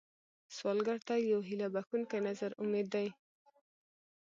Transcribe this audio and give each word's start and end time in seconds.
سوالګر 0.55 0.97
ته 1.07 1.15
یو 1.31 1.39
هيله 1.47 1.67
بښونکی 1.73 2.19
نظر 2.27 2.51
امید 2.61 2.87
دی 2.93 3.07